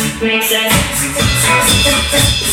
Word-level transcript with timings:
Harder, 0.00 0.24
better, 0.24 2.49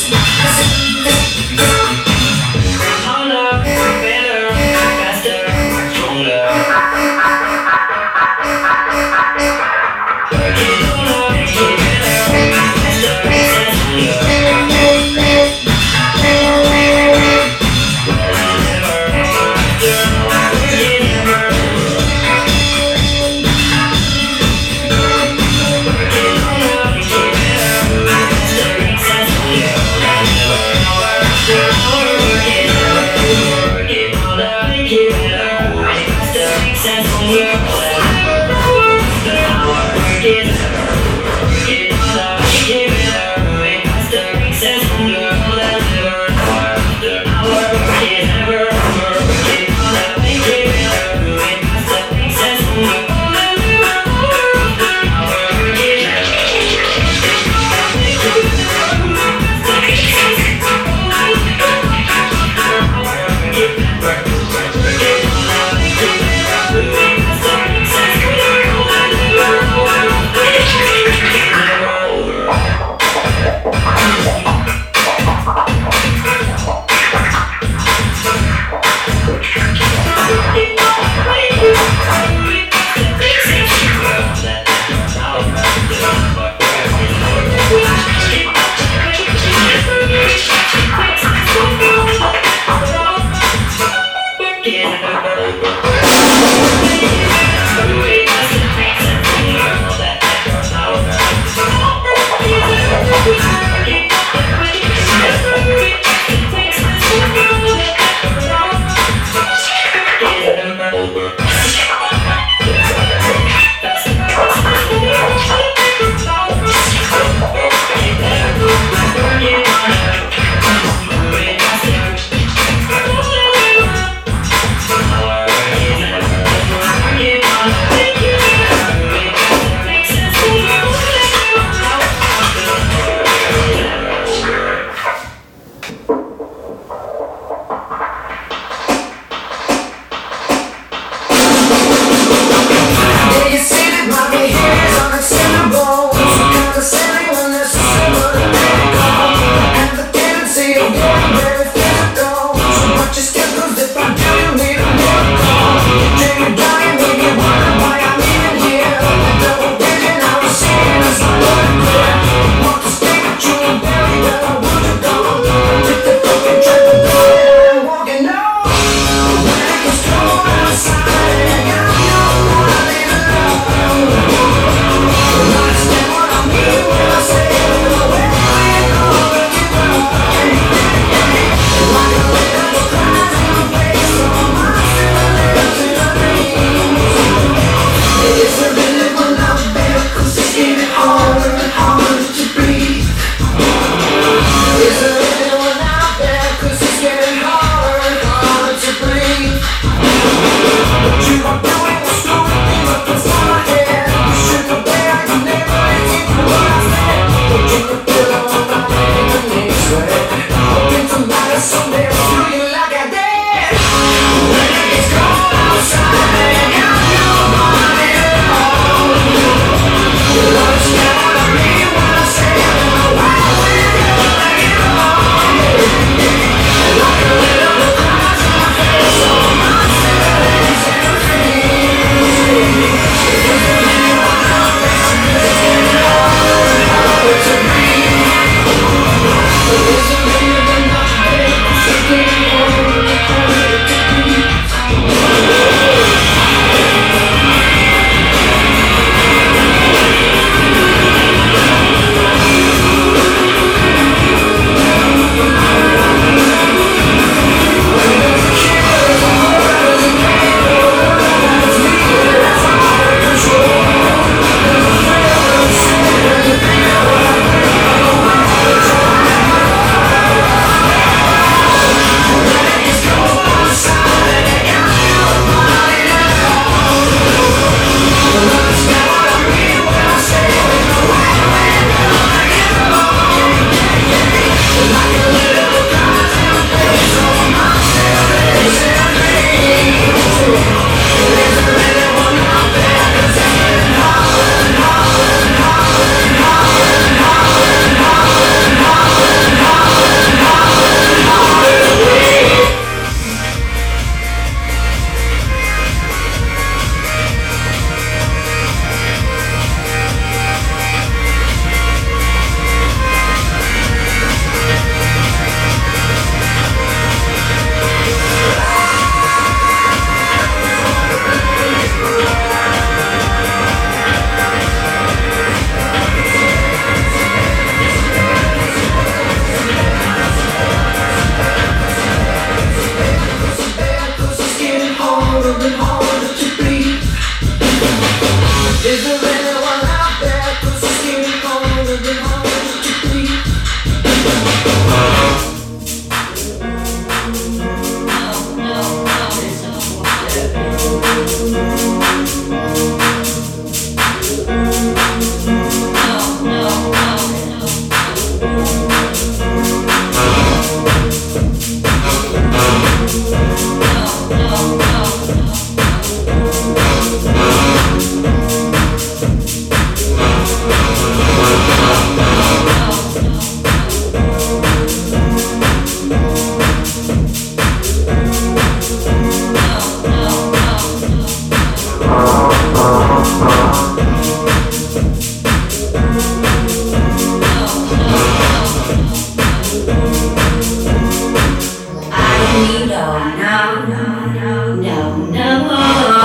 Namah. 395.38 396.18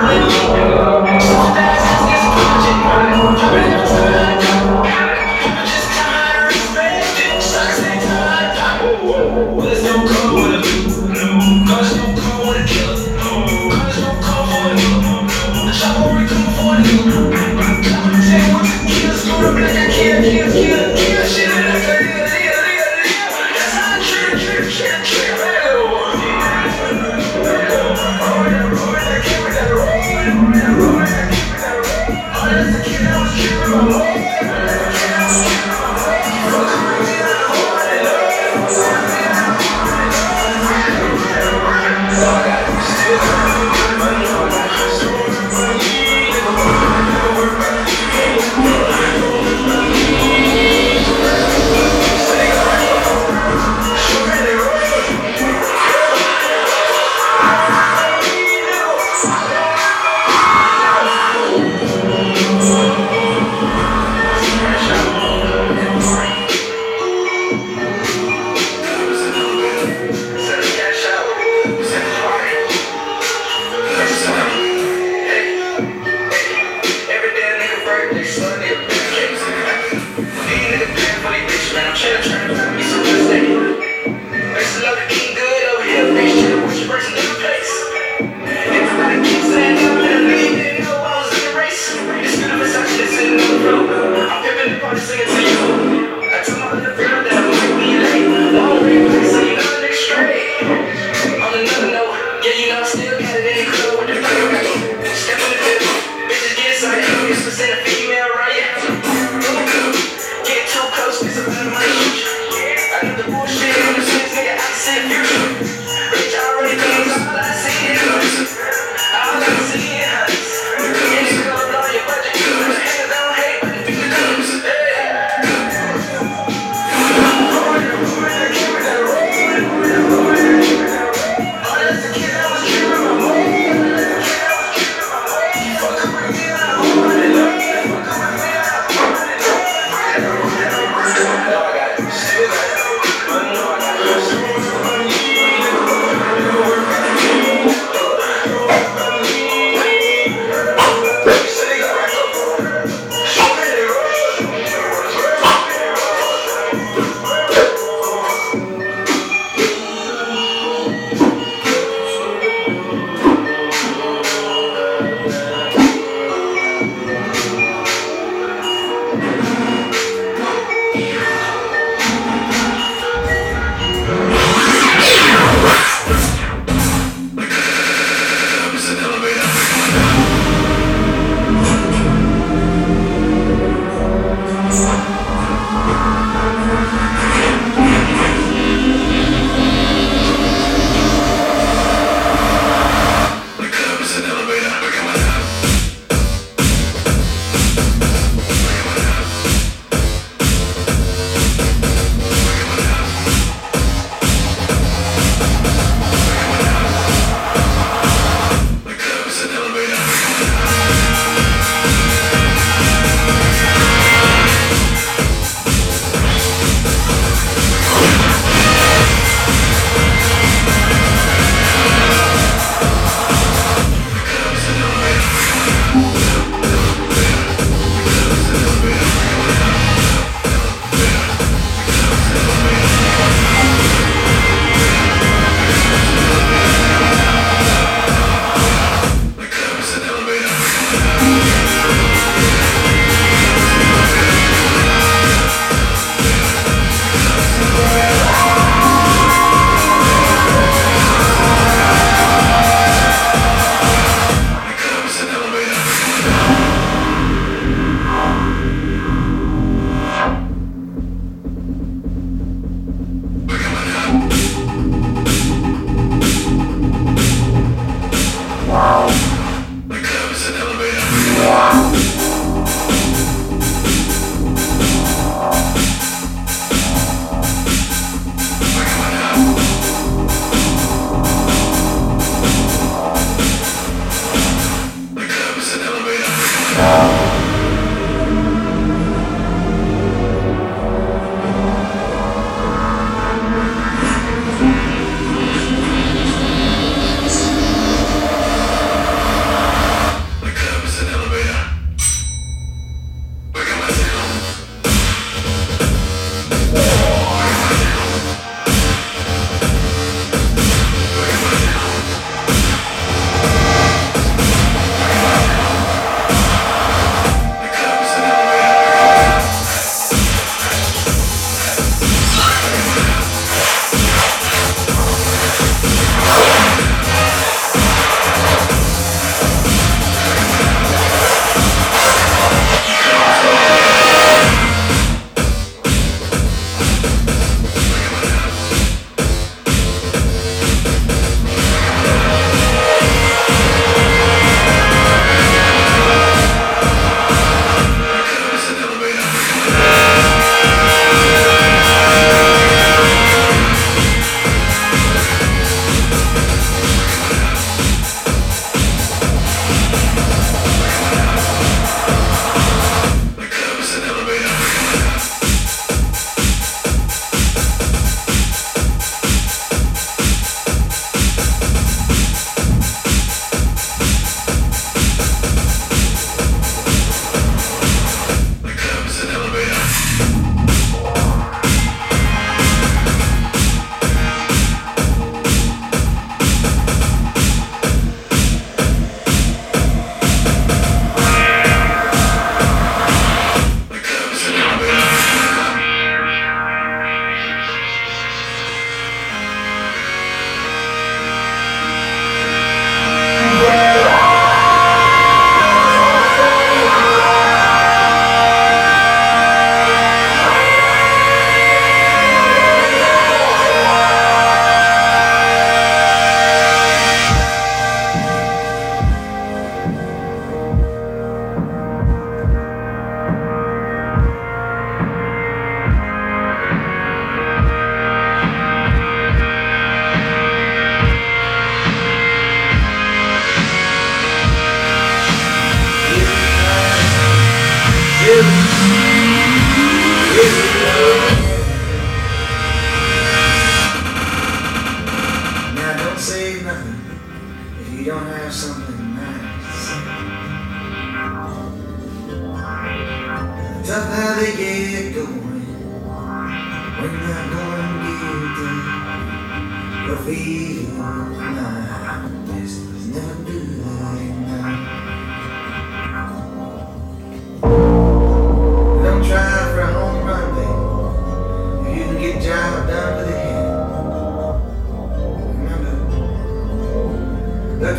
Hallelujah. 0.00 0.69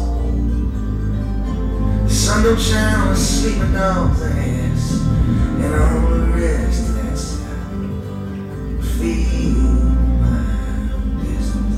The 2.04 2.14
sun 2.14 2.42
don't 2.42 2.60
shine 2.60 3.08
on 3.08 3.16
sleeping 3.16 3.72
dog's 3.72 4.22
ass. 4.22 4.92
And 5.62 5.74
all 5.74 6.10
the 6.10 6.20
rest 6.32 6.88
of 6.88 6.94
that 6.96 7.16
stuff. 7.16 7.70
Feel 8.98 9.54
my 10.20 10.42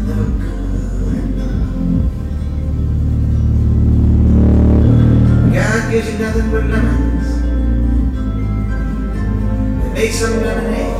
never. 0.06 0.46
God 5.54 5.80
gives 5.90 6.08
you 6.12 6.18
nothing 6.18 6.50
but 6.50 6.64
lemons. 6.64 7.28
And 9.84 9.92
make 9.94 10.12
some 10.12 10.40
lemonade. 10.40 10.95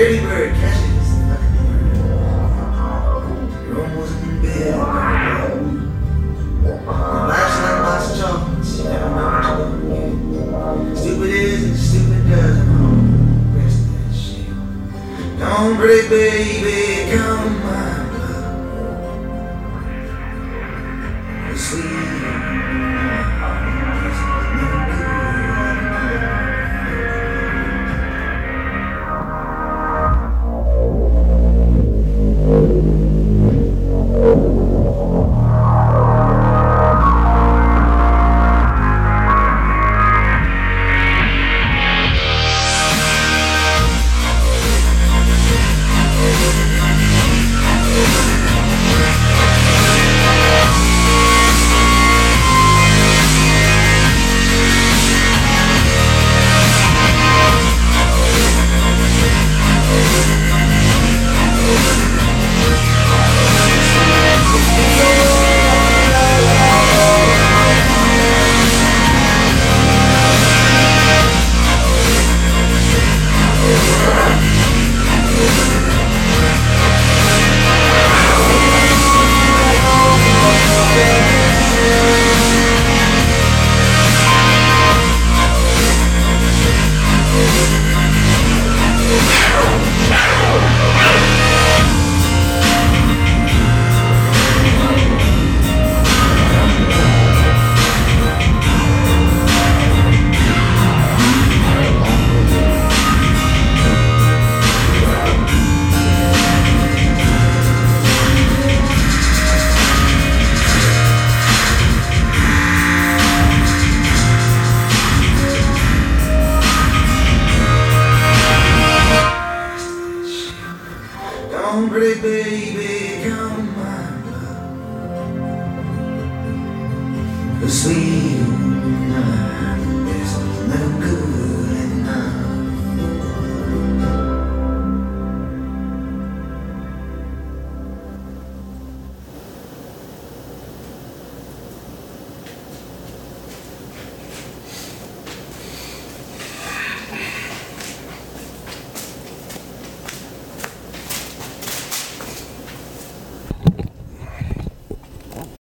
Early 0.00 0.20
bird 0.20 0.54
catches 0.54 1.08
bird. 1.26 1.96
You're 3.66 3.82
almost 3.82 4.22
in 4.22 4.30
bed. 4.40 4.78
Life's 6.86 7.58
like 7.64 7.78
box 7.82 8.10
of 8.12 8.16
chocolates. 8.20 8.78
You 8.78 8.84
never 8.84 9.10
gonna 9.10 10.86
get. 10.86 10.98
Stupid 10.98 11.30
is 11.30 11.64
and 11.64 11.76
stupid 11.76 12.22
does 12.30 12.58
rest 13.56 13.80
that 13.90 14.10
shit. 14.14 14.54
Don't 15.40 15.74
break, 15.76 16.08
baby, 16.08 16.57